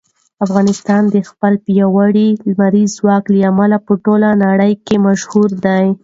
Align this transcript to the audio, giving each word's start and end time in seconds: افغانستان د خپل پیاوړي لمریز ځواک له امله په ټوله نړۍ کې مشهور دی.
افغانستان 0.45 1.01
د 1.09 1.15
خپل 1.29 1.53
پیاوړي 1.65 2.29
لمریز 2.47 2.89
ځواک 2.99 3.23
له 3.33 3.39
امله 3.51 3.77
په 3.85 3.93
ټوله 4.03 4.29
نړۍ 4.43 4.73
کې 4.85 4.95
مشهور 5.07 5.49
دی. 5.65 5.85